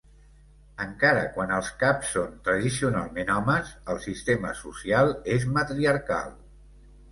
Encara 0.85 1.25
quan 1.35 1.53
els 1.57 1.69
caps 1.83 2.13
són 2.17 2.31
tradicionalment 2.47 3.31
homes, 3.35 3.71
el 3.95 4.03
sistema 4.09 4.57
social 4.65 5.15
és 5.37 5.49
matriarcal. 5.61 6.37